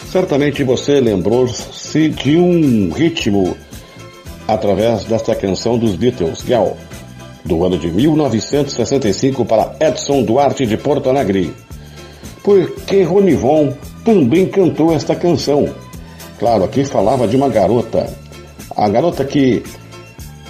Certamente 0.10 0.64
você 0.64 1.01
lembrou-se 1.01 2.08
de 2.08 2.38
um 2.38 2.93
ritmo 2.93 3.58
através 4.47 5.04
desta 5.04 5.36
canção 5.36 5.78
dos 5.78 5.97
Beatles, 5.97 6.39
Girl, 6.47 6.70
do 7.43 7.66
ano 7.66 7.78
de 7.78 7.91
1965 7.91 9.43
para 9.43 9.76
Edson 9.82 10.24
Duarte 10.24 10.66
de 10.66 10.78
Porto 10.78 11.10
Alegre. 11.10 11.54
Porque 12.41 13.04
Ronivon 13.04 13.74
também 14.06 14.47
cantou 14.47 14.93
esta 14.93 15.14
canção. 15.14 15.76
Claro, 16.39 16.64
aqui 16.64 16.86
falava 16.86 17.28
de 17.28 17.36
uma 17.36 17.49
garota. 17.49 18.08
A 18.78 18.88
garota 18.88 19.26
que 19.26 19.62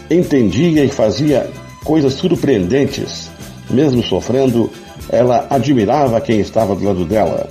entendia 0.08 0.86
e 0.86 0.90
fazia 0.90 1.50
coisas 1.84 2.14
surpreendentes, 2.14 3.32
mesmo 3.72 4.04
sofrendo, 4.04 4.70
ela 5.14 5.46
admirava 5.50 6.20
quem 6.20 6.40
estava 6.40 6.76
do 6.76 6.84
lado 6.84 7.06
dela. 7.06 7.48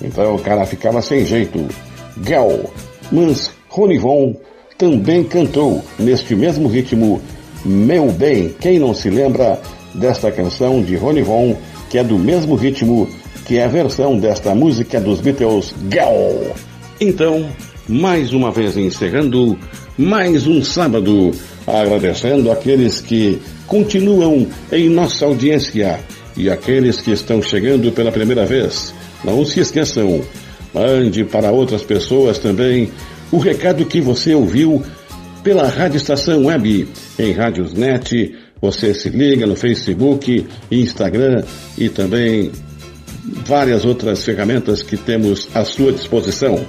Então 0.00 0.34
o 0.34 0.38
cara 0.38 0.66
ficava 0.66 1.00
sem 1.00 1.24
jeito. 1.24 1.66
Gal, 2.18 2.70
mas 3.10 3.50
Ronivon 3.68 4.36
também 4.76 5.24
cantou 5.24 5.82
neste 5.98 6.36
mesmo 6.36 6.68
ritmo 6.68 7.20
Meu 7.64 8.12
Bem. 8.12 8.54
Quem 8.60 8.78
não 8.78 8.92
se 8.92 9.08
lembra 9.08 9.60
desta 9.94 10.30
canção 10.30 10.82
de 10.82 10.96
Ronivon, 10.96 11.56
que 11.88 11.98
é 11.98 12.04
do 12.04 12.18
mesmo 12.18 12.54
ritmo 12.54 13.08
que 13.46 13.56
é 13.56 13.64
a 13.64 13.68
versão 13.68 14.18
desta 14.18 14.54
música 14.54 15.00
dos 15.00 15.20
Beatles, 15.22 15.74
Gal. 15.84 16.54
Então, 17.00 17.48
mais 17.88 18.34
uma 18.34 18.50
vez 18.50 18.76
encerrando 18.76 19.58
mais 19.96 20.46
um 20.46 20.62
sábado, 20.62 21.32
agradecendo 21.66 22.52
aqueles 22.52 23.00
que 23.00 23.40
continuam 23.66 24.46
em 24.70 24.90
nossa 24.90 25.24
audiência 25.24 25.98
e 26.38 26.48
aqueles 26.48 27.00
que 27.00 27.10
estão 27.10 27.42
chegando 27.42 27.90
pela 27.92 28.12
primeira 28.12 28.46
vez. 28.46 28.94
Não 29.24 29.44
se 29.44 29.60
esqueçam, 29.60 30.22
mande 30.72 31.24
para 31.24 31.50
outras 31.50 31.82
pessoas 31.82 32.38
também 32.38 32.90
o 33.30 33.38
recado 33.38 33.84
que 33.84 34.00
você 34.00 34.34
ouviu 34.34 34.82
pela 35.42 35.68
Rádio 35.68 35.96
Estação 35.96 36.46
Web, 36.46 36.88
em 37.18 37.32
Rádiosnet. 37.32 38.34
Você 38.60 38.94
se 38.94 39.08
liga 39.08 39.46
no 39.46 39.56
Facebook, 39.56 40.46
Instagram 40.70 41.42
e 41.76 41.88
também 41.88 42.50
várias 43.44 43.84
outras 43.84 44.24
ferramentas 44.24 44.82
que 44.82 44.96
temos 44.96 45.48
à 45.54 45.64
sua 45.64 45.92
disposição. 45.92 46.64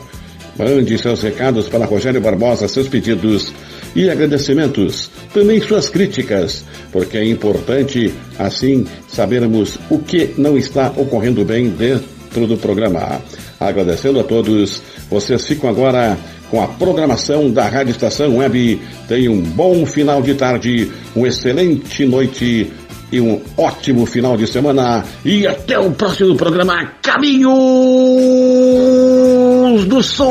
Mande 0.57 0.97
seus 0.97 1.21
recados 1.21 1.69
para 1.69 1.85
Rogério 1.85 2.19
Barbosa, 2.19 2.67
seus 2.67 2.87
pedidos 2.87 3.53
e 3.95 4.09
agradecimentos, 4.09 5.09
também 5.33 5.61
suas 5.61 5.89
críticas, 5.89 6.63
porque 6.91 7.17
é 7.17 7.25
importante 7.25 8.13
assim 8.37 8.85
sabermos 9.07 9.77
o 9.89 9.99
que 9.99 10.33
não 10.37 10.57
está 10.57 10.91
ocorrendo 10.95 11.43
bem 11.45 11.69
dentro 11.69 12.47
do 12.47 12.57
programa. 12.57 13.21
Agradecendo 13.59 14.19
a 14.19 14.23
todos, 14.23 14.81
vocês 15.09 15.45
ficam 15.45 15.69
agora 15.69 16.17
com 16.49 16.61
a 16.61 16.67
programação 16.67 17.51
da 17.51 17.67
Rádio 17.67 17.91
Estação 17.91 18.37
Web. 18.37 18.81
Tenham 19.07 19.33
um 19.33 19.41
bom 19.41 19.85
final 19.85 20.21
de 20.21 20.33
tarde, 20.33 20.91
uma 21.15 21.27
excelente 21.27 22.05
noite 22.05 22.71
e 23.11 23.19
um 23.19 23.41
ótimo 23.57 24.05
final 24.05 24.37
de 24.37 24.47
semana. 24.47 25.03
E 25.25 25.45
até 25.47 25.79
o 25.79 25.91
próximo 25.91 26.35
programa 26.35 26.91
Caminhos 27.01 27.49
do 29.85 30.03
Som. 30.03 30.29